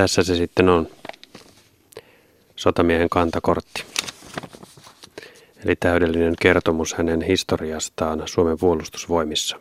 [0.00, 0.88] Tässä se sitten on.
[2.56, 3.84] Sotamiehen kantakortti.
[5.64, 9.60] Eli täydellinen kertomus hänen historiastaan Suomen puolustusvoimissa.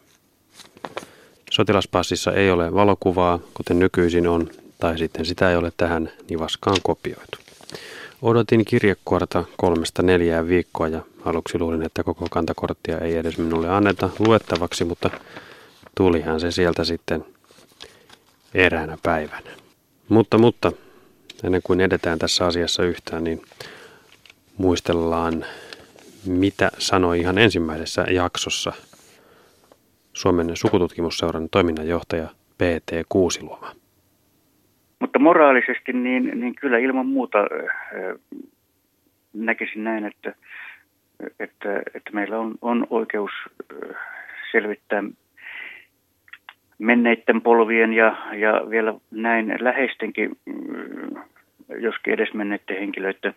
[1.52, 4.50] Sotilaspassissa ei ole valokuvaa, kuten nykyisin on,
[4.80, 7.38] tai sitten sitä ei ole tähän nivaskaan kopioitu.
[8.22, 14.10] Odotin kirjekuorta kolmesta neljää viikkoa ja aluksi luulin, että koko kantakorttia ei edes minulle anneta
[14.20, 15.10] luettavaksi, mutta
[15.96, 17.26] tulihan se sieltä sitten
[18.54, 19.69] eräänä päivänä.
[20.10, 20.72] Mutta, mutta
[21.44, 23.42] ennen kuin edetään tässä asiassa yhtään, niin
[24.58, 25.46] muistellaan,
[26.26, 28.72] mitä sanoi ihan ensimmäisessä jaksossa
[30.14, 32.28] Suomen sukututkimusseuran toiminnanjohtaja
[32.58, 32.92] P.T.
[33.10, 33.72] Kuusiluoma.
[35.00, 37.38] Mutta moraalisesti niin, niin kyllä ilman muuta
[39.34, 40.36] näkisin näin, että,
[41.40, 43.32] että, että meillä on, on oikeus
[44.52, 45.04] selvittää
[46.80, 51.22] menneiden polvien ja, ja vielä näin läheistenkin, mm,
[51.80, 53.36] joskin edesmenneiden henkilöiden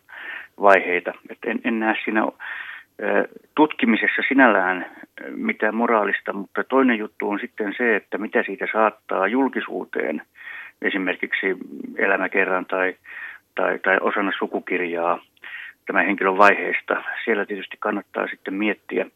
[0.61, 1.13] vaiheita.
[1.31, 2.23] Et en, en näe siinä
[3.55, 4.87] tutkimisessa sinällään
[5.31, 10.23] mitään moraalista, mutta toinen juttu on sitten se, että mitä siitä saattaa julkisuuteen,
[10.83, 11.47] esimerkiksi
[11.97, 12.97] elämäkerran tai,
[13.55, 15.19] tai, tai osana sukukirjaa
[15.87, 17.03] tämän henkilön vaiheesta.
[17.25, 19.07] Siellä tietysti kannattaa sitten miettiä,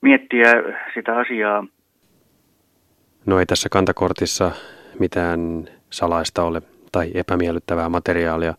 [0.00, 0.52] miettiä
[0.94, 1.64] sitä asiaa
[3.28, 4.50] No ei tässä kantakortissa
[4.98, 6.62] mitään salaista ole
[6.92, 8.54] tai epämiellyttävää materiaalia,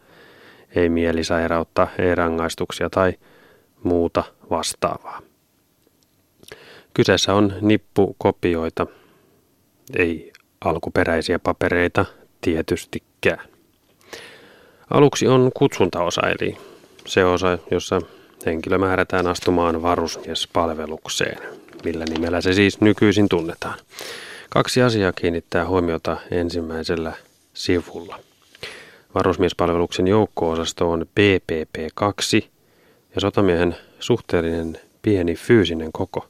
[0.75, 3.13] ei mielisairautta, ei rangaistuksia tai
[3.83, 5.21] muuta vastaavaa.
[6.93, 8.87] Kyseessä on nippu kopioita,
[9.97, 10.31] ei
[10.65, 12.05] alkuperäisiä papereita
[12.41, 13.49] tietystikään.
[14.89, 16.57] Aluksi on kutsuntaosa, eli
[17.05, 18.01] se osa, jossa
[18.45, 21.37] henkilö määrätään astumaan varusmiespalvelukseen,
[21.83, 23.79] millä nimellä se siis nykyisin tunnetaan.
[24.49, 27.13] Kaksi asiaa kiinnittää huomiota ensimmäisellä
[27.53, 28.19] sivulla.
[29.15, 32.45] Varusmiespalveluksen joukko-osasto on PPP-2
[33.15, 36.27] ja sotamiehen suhteellinen pieni fyysinen koko.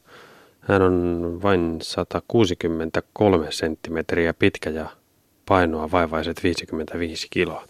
[0.60, 4.90] Hän on vain 163 senttimetriä pitkä ja
[5.46, 7.64] painoa vaivaiset 55 kiloa.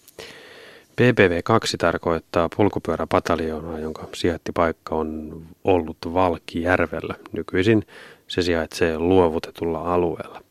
[0.92, 7.16] PPV-2 tarkoittaa polkupyöräpataljoonaa, jonka sijaittipaikka on ollut Valkijärvellä.
[7.31, 7.86] Nykyisin
[8.30, 10.42] se sijaitsee luovutetulla alueella.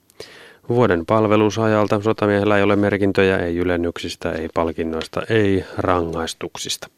[0.69, 6.89] Vuoden palvelusajalta sotamiehellä ei ole merkintöjä, ei ylennyksistä, ei palkinnoista, ei rangaistuksista.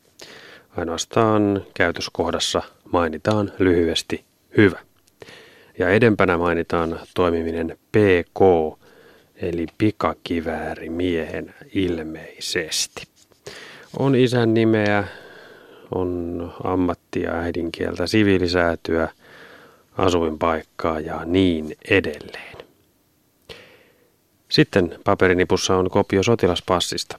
[0.76, 4.24] Ainoastaan käytöskohdassa mainitaan lyhyesti
[4.56, 4.78] hyvä.
[5.78, 8.40] Ja edempänä mainitaan toimiminen PK,
[9.36, 13.02] eli pikakivääri miehen ilmeisesti.
[13.98, 15.04] On isän nimeä,
[15.94, 19.08] on ammattia, äidinkieltä, siviilisäätyä,
[19.98, 22.56] asuinpaikkaa ja niin edelleen.
[24.48, 27.18] Sitten paperinipussa on kopio sotilaspassista.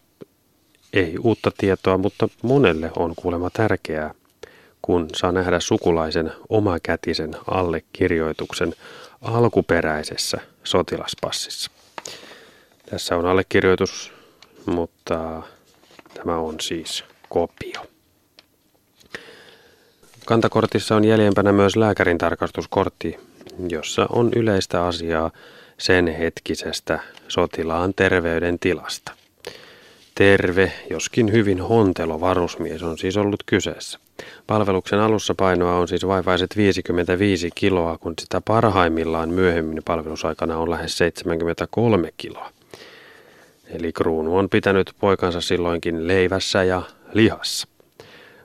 [0.94, 4.14] Ei uutta tietoa, mutta monelle on kuulemma tärkeää,
[4.82, 8.74] kun saa nähdä sukulaisen omakätisen allekirjoituksen
[9.22, 11.72] alkuperäisessä sotilaspassissa.
[12.90, 14.14] Tässä on allekirjoitus,
[14.66, 15.42] mutta
[16.14, 17.86] tämä on siis kopio.
[20.26, 23.18] Kantakortissa on jäljempänä myös lääkärin tarkastuskortti,
[23.70, 25.32] jossa on yleistä asiaa
[25.78, 29.12] sen hetkisestä sotilaan terveydentilasta.
[30.16, 34.00] Terve, joskin hyvin hontelo varusmies on siis ollut kyseessä.
[34.48, 40.98] Palveluksen alussa painoa on siis vaivaiset 55 kiloa, kun sitä parhaimmillaan myöhemmin palvelusaikana on lähes
[40.98, 42.52] 73 kiloa.
[43.68, 46.82] Eli kruunu on pitänyt poikansa silloinkin leivässä ja
[47.14, 47.68] lihassa.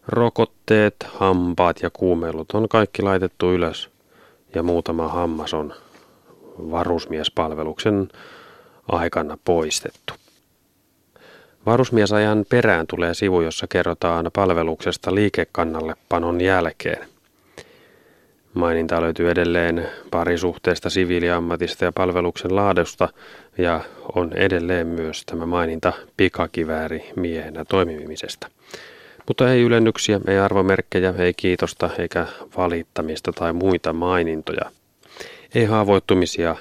[0.09, 3.91] Rokotteet, hampaat ja kuumelut on kaikki laitettu ylös
[4.55, 5.75] ja muutama hammas on
[6.59, 8.09] varusmiespalveluksen
[8.89, 10.15] aikana poistettu.
[11.67, 17.09] Varusmiesajan perään tulee sivu, jossa kerrotaan palveluksesta liikekannallepanon jälkeen.
[18.55, 23.09] Maininta löytyy edelleen parisuhteesta, siviiliammatista ja palveluksen laadusta
[23.59, 23.81] ja
[24.15, 28.49] on edelleen myös tämä maininta pikakivääri miehenä toimimisesta.
[29.27, 32.27] Mutta ei ylennyksiä, ei arvomerkkejä, ei kiitosta eikä
[32.57, 34.71] valittamista tai muita mainintoja.
[35.55, 36.57] Ei haavoittumisia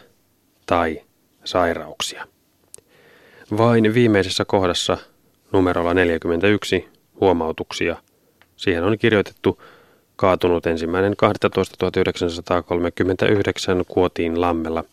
[0.65, 1.01] tai
[1.43, 2.27] sairauksia.
[3.57, 4.97] Vain viimeisessä kohdassa
[5.51, 6.87] numerolla 41
[7.21, 7.95] huomautuksia.
[8.55, 9.61] Siihen on kirjoitettu
[10.15, 11.17] kaatunut ensimmäinen 12.1939
[13.87, 14.83] Kuotiin lammella.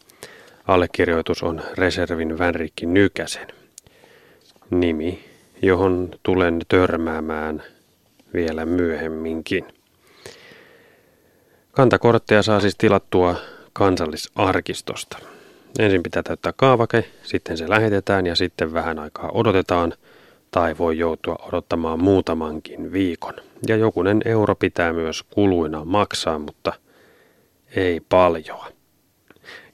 [0.66, 3.46] Allekirjoitus on reservin Vänrikki Nykäsen.
[4.70, 5.31] Nimi
[5.62, 7.62] johon tulen törmäämään
[8.34, 9.64] vielä myöhemminkin.
[11.72, 13.36] Kantakortteja saa siis tilattua
[13.72, 15.18] kansallisarkistosta.
[15.78, 19.92] ensin pitää täyttää kaavake, sitten se lähetetään ja sitten vähän aikaa odotetaan,
[20.50, 23.34] tai voi joutua odottamaan muutamankin viikon.
[23.68, 26.72] Ja jokunen euro pitää myös kuluina maksaa, mutta
[27.76, 28.66] ei paljoa.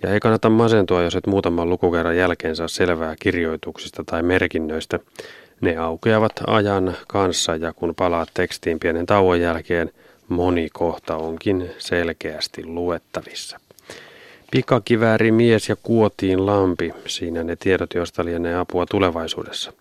[0.03, 4.99] Ja ei kannata masentua, jos et muutaman lukukerran jälkeen saa selvää kirjoituksista tai merkinnöistä.
[5.61, 9.91] Ne aukeavat ajan kanssa ja kun palaat tekstiin pienen tauon jälkeen,
[10.29, 13.61] moni kohta onkin selkeästi luettavissa.
[14.51, 19.73] Pikakivääri mies ja kuotiin lampi, siinä ne tiedot, joista lienee apua tulevaisuudessa.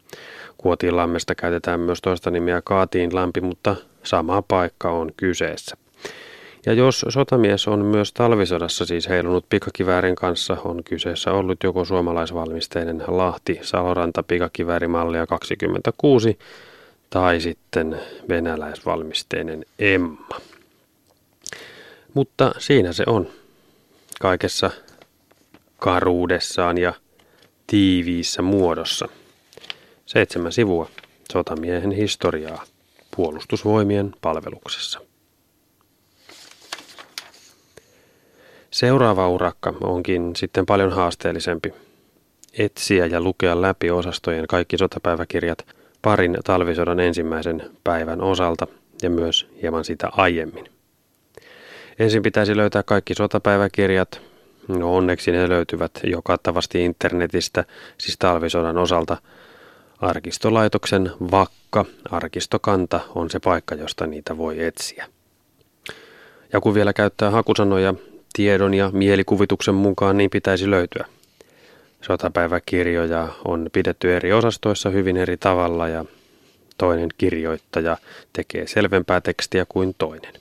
[0.57, 5.77] Kuotiin lammesta käytetään myös toista nimeä kaatiin lampi, mutta sama paikka on kyseessä.
[6.67, 13.03] Ja jos sotamies on myös talvisodassa siis heilunut pikakiväärin kanssa, on kyseessä ollut joko suomalaisvalmisteinen
[13.07, 16.39] Lahti Saloranta pikakiväärimallia 26
[17.09, 17.99] tai sitten
[18.29, 20.41] venäläisvalmisteinen Emma.
[22.13, 23.27] Mutta siinä se on
[24.21, 24.71] kaikessa
[25.77, 26.93] karuudessaan ja
[27.67, 29.07] tiiviissä muodossa.
[30.05, 30.89] Seitsemän sivua
[31.31, 32.63] sotamiehen historiaa
[33.15, 35.06] puolustusvoimien palveluksessa.
[38.77, 41.73] Seuraava urakka onkin sitten paljon haasteellisempi.
[42.57, 45.65] Etsiä ja lukea läpi osastojen kaikki sotapäiväkirjat
[46.01, 48.67] parin talvisodan ensimmäisen päivän osalta
[49.01, 50.69] ja myös hieman sitä aiemmin.
[51.99, 54.21] Ensin pitäisi löytää kaikki sotapäiväkirjat.
[54.67, 57.65] No onneksi ne löytyvät jo kattavasti internetistä,
[57.97, 59.17] siis talvisodan osalta.
[60.01, 65.05] Arkistolaitoksen Vakka, arkistokanta, on se paikka, josta niitä voi etsiä.
[66.53, 67.93] Ja kun vielä käyttää hakusanoja
[68.37, 71.05] tiedon ja mielikuvituksen mukaan, niin pitäisi löytyä.
[72.01, 76.05] Sotapäiväkirjoja on pidetty eri osastoissa hyvin eri tavalla ja
[76.77, 77.97] toinen kirjoittaja
[78.33, 80.33] tekee selvempää tekstiä kuin toinen.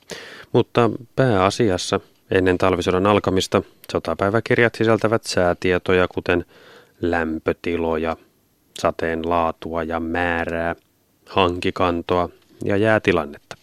[0.51, 1.99] Mutta pääasiassa
[2.31, 3.61] ennen talvisodan alkamista
[3.91, 6.45] sotapäiväkirjat sisältävät säätietoja, kuten
[7.01, 8.17] lämpötiloja,
[8.79, 10.75] sateen laatua ja määrää,
[11.29, 12.29] hankikantoa
[12.65, 13.57] ja jäätilannetta.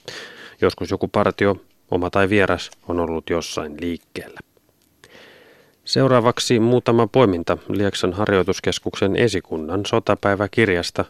[0.61, 1.57] Joskus joku partio,
[1.91, 4.41] oma tai vieras, on ollut jossain liikkeellä.
[5.85, 11.05] Seuraavaksi muutama poiminta Lieksan harjoituskeskuksen esikunnan sotapäiväkirjasta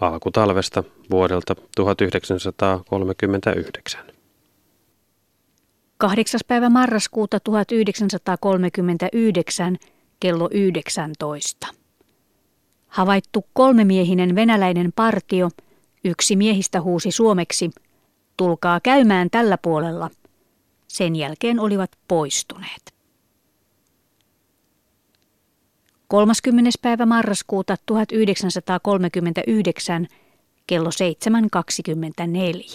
[0.00, 4.04] alkutalvesta vuodelta 1939.
[5.96, 6.40] 8.
[6.48, 9.76] päivä marraskuuta 1939
[10.20, 11.66] kello 19.
[12.86, 15.50] Havaittu kolmemiehinen venäläinen partio,
[16.04, 17.70] yksi miehistä huusi suomeksi,
[18.36, 20.10] tulkaa käymään tällä puolella.
[20.88, 22.94] Sen jälkeen olivat poistuneet.
[26.08, 26.70] 30.
[26.82, 30.06] päivä marraskuuta 1939
[30.66, 30.90] kello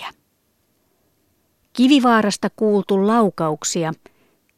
[0.06, 0.14] 7.24.
[1.74, 3.94] Kivivaarasta kuultu laukauksia,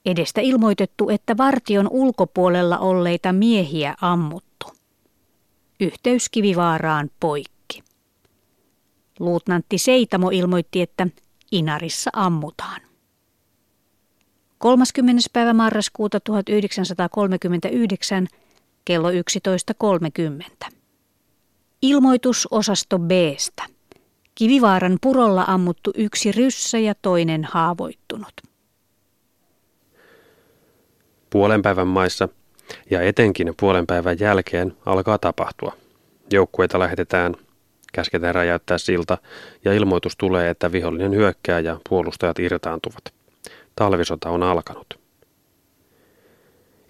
[0.05, 4.67] edestä ilmoitettu, että vartion ulkopuolella olleita miehiä ammuttu.
[5.79, 7.60] Yhteys Kivivaaraan poikki.
[9.21, 11.07] Luutnantti Seitamo ilmoitti, että
[11.51, 12.81] Inarissa ammutaan.
[14.57, 15.21] 30.
[15.33, 18.27] päivä marraskuuta 1939
[18.85, 20.69] kello 11.30.
[21.81, 23.63] Ilmoitus osasto Bstä.
[24.35, 28.33] Kivivaaran purolla ammuttu yksi ryssä ja toinen haavoittunut.
[31.29, 32.29] Puolen päivän maissa
[32.89, 35.73] ja etenkin puolen päivän jälkeen alkaa tapahtua.
[36.31, 37.35] Joukkueita lähetetään,
[37.91, 39.17] käsketään räjäyttää silta
[39.65, 43.13] ja ilmoitus tulee, että vihollinen hyökkää ja puolustajat irtaantuvat.
[43.75, 44.99] Talvisota on alkanut.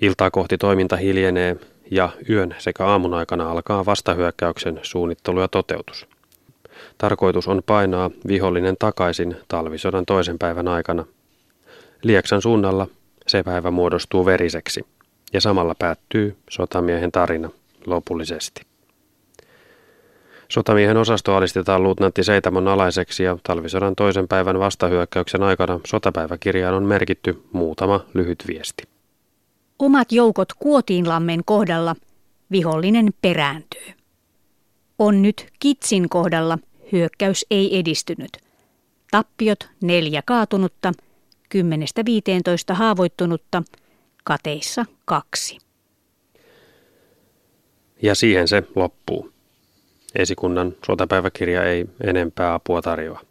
[0.02, 1.56] Iltaa kohti toiminta hiljenee
[1.92, 6.08] ja yön sekä aamun aikana alkaa vastahyökkäyksen suunnittelu ja toteutus.
[6.98, 11.06] Tarkoitus on painaa vihollinen takaisin talvisodan toisen päivän aikana.
[12.04, 12.88] Lieksan suunnalla
[13.28, 14.86] se päivä muodostuu veriseksi
[15.34, 17.50] ja samalla päättyy sotamiehen tarina
[17.86, 18.71] lopullisesti.
[20.52, 27.44] Sotamiehen osasto alistetaan luutnantti Seitamon alaiseksi ja talvisodan toisen päivän vastahyökkäyksen aikana sotapäiväkirjaan on merkitty
[27.54, 28.84] muutama lyhyt viesti.
[29.80, 31.96] Omat joukot Kuotiinlammen kohdalla
[32.52, 33.94] vihollinen perääntyy.
[35.00, 36.58] On nyt Kitsin kohdalla
[36.92, 38.38] hyökkäys ei edistynyt.
[39.12, 40.92] Tappiot neljä kaatunutta,
[42.72, 43.64] 10-15 haavoittunutta,
[44.24, 45.58] kateissa kaksi.
[48.02, 49.31] Ja siihen se loppuu.
[50.16, 53.22] Esikunnan sotapäiväkirja ei enempää apua tarjoa.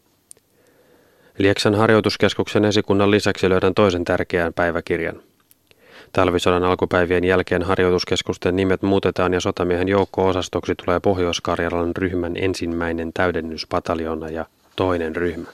[1.39, 5.23] Lieksan harjoituskeskuksen esikunnan lisäksi löydän toisen tärkeän päiväkirjan–
[6.13, 14.47] Talvisodan alkupäivien jälkeen harjoituskeskusten nimet muutetaan ja sotamiehen joukko-osastoksi tulee Pohjois-Karjalan ryhmän ensimmäinen täydennyspataljoona ja
[14.77, 15.47] toinen ryhmä.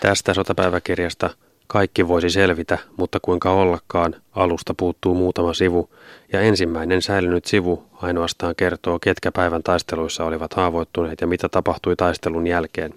[0.00, 1.30] Tästä sotapäiväkirjasta
[1.66, 5.90] Kaikki voisi selvitä, mutta kuinka ollakaan, alusta puuttuu muutama sivu,
[6.32, 12.46] ja ensimmäinen säilynyt sivu ainoastaan kertoo, ketkä päivän taisteluissa olivat haavoittuneet ja mitä tapahtui taistelun
[12.46, 12.94] jälkeen.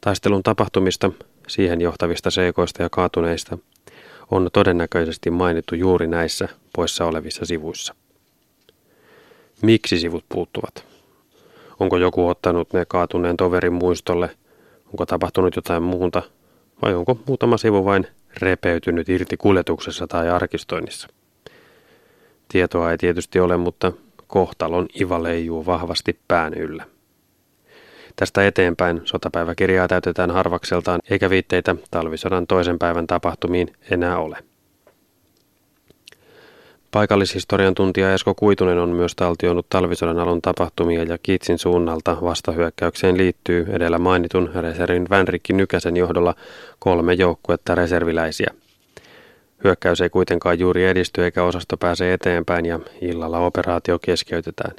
[0.00, 1.10] Taistelun tapahtumista,
[1.48, 3.58] siihen johtavista seikoista ja kaatuneista,
[4.30, 7.94] on todennäköisesti mainittu juuri näissä poissa olevissa sivuissa.
[9.62, 10.84] Miksi sivut puuttuvat?
[11.80, 14.30] Onko joku ottanut ne kaatuneen toverin muistolle?
[14.86, 16.22] Onko tapahtunut jotain muuta?
[16.82, 18.06] Vai onko muutama sivu vain
[18.36, 21.08] repeytynyt irti kuljetuksessa tai arkistoinnissa?
[22.48, 23.92] Tietoa ei tietysti ole, mutta
[24.26, 26.84] kohtalon iva leijuu vahvasti pään yllä.
[28.16, 34.38] Tästä eteenpäin sotapäiväkirjaa täytetään harvakseltaan, eikä viitteitä talvisodan toisen päivän tapahtumiin enää ole.
[36.96, 43.66] Paikallishistorian tuntija Esko Kuitunen on myös taltioinut talvisodan alun tapahtumia ja Kiitsin suunnalta vastahyökkäykseen liittyy
[43.70, 46.34] edellä mainitun reservin Vänrikki Nykäsen johdolla
[46.78, 48.50] kolme joukkuetta reserviläisiä.
[49.64, 54.74] Hyökkäys ei kuitenkaan juuri edisty eikä osasto pääse eteenpäin ja illalla operaatio keskeytetään.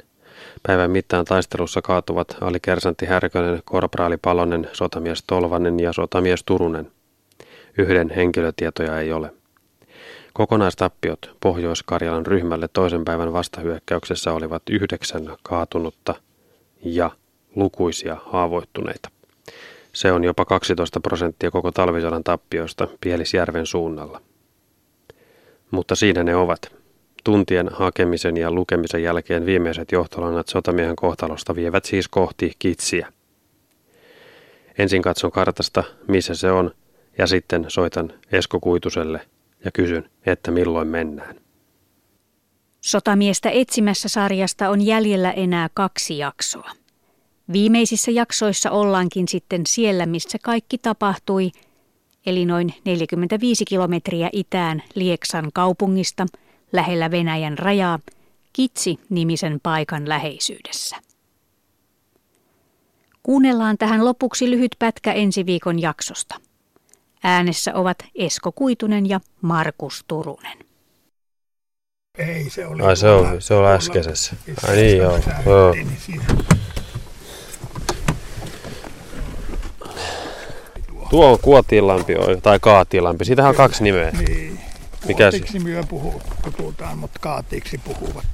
[0.62, 6.90] Päivän mittaan taistelussa kaatuvat alikersantti Härkönen, korporaali Palonen, sotamies Tolvanen ja sotamies Turunen.
[7.78, 9.30] Yhden henkilötietoja ei ole.
[10.38, 16.14] Kokonaistappiot Pohjois-Karjalan ryhmälle toisen päivän vastahyökkäyksessä olivat yhdeksän kaatunutta
[16.84, 17.10] ja
[17.54, 19.10] lukuisia haavoittuneita.
[19.92, 24.20] Se on jopa 12 prosenttia koko talvisodan tappioista Pielisjärven suunnalla.
[25.70, 26.72] Mutta siinä ne ovat.
[27.24, 33.12] Tuntien hakemisen ja lukemisen jälkeen viimeiset johtolanat sotamiehen kohtalosta vievät siis kohti kitsiä.
[34.78, 36.70] Ensin katson kartasta, missä se on,
[37.18, 39.20] ja sitten soitan Esko Kuituselle
[39.64, 41.36] ja kysyn, että milloin mennään.
[42.80, 46.70] Sotamiestä etsimässä sarjasta on jäljellä enää kaksi jaksoa.
[47.52, 51.50] Viimeisissä jaksoissa ollaankin sitten siellä, missä kaikki tapahtui,
[52.26, 56.26] eli noin 45 kilometriä itään Lieksan kaupungista–
[56.72, 57.98] lähellä Venäjän rajaa,
[58.52, 60.96] Kitsi-nimisen paikan läheisyydessä.
[63.22, 66.40] Kuunnellaan tähän lopuksi lyhyt pätkä ensi viikon jaksosta.
[67.24, 70.58] Äänessä ovat Esko Kuitunen ja Markus Turunen.
[72.18, 72.82] Ei, se oli...
[72.82, 74.36] Ai se on, se on äskeisessä.
[74.68, 75.18] Ai niin joo.
[75.46, 75.72] joo.
[75.72, 76.22] Niin
[81.10, 83.24] Tuo on Kuotiinlampi tai Kaatiinlampi.
[83.24, 84.10] Siitähän on kaksi nimeä.
[84.10, 84.60] Niin.
[85.06, 86.22] Mikä Kuotiksi myö puhuu,
[86.58, 88.24] puhutaan, mutta kaatiksi puhuvat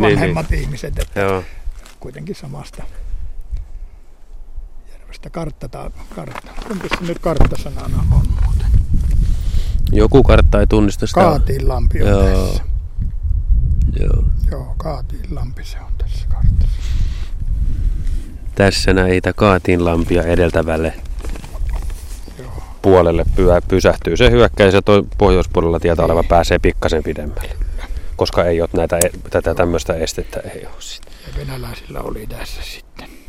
[0.00, 0.98] vanhemmat niin, ihmiset.
[0.98, 1.44] Että Joo.
[2.00, 2.82] Kuitenkin samasta
[5.22, 5.68] järvestä kartta.
[6.14, 6.62] kartta.
[6.68, 8.66] Kumpi se nyt karttasanana on muuten?
[9.92, 11.20] Joku kartta ei tunnista sitä.
[11.20, 12.22] Kaatiinlampi on Joo.
[12.22, 12.62] tässä.
[14.00, 14.24] Joo.
[14.50, 16.82] Joo, Kaatiinlampi se on tässä kartassa.
[18.54, 20.94] Tässä näitä Kaatiinlampia edeltävälle
[22.82, 27.56] puolelle pyö, pysähtyy se hyökkäys ja tuo pohjoispuolella tietä oleva pääsee pikkasen pidemmälle.
[28.16, 30.74] Koska ei ole näitä, e- tätä tämmöistä estettä ei ole.
[31.26, 33.21] Ja venäläisillä oli tässä sitten